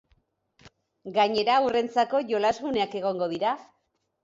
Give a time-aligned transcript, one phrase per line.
[1.17, 3.57] Gainera, haurrentzako jolasguneak egongo dira.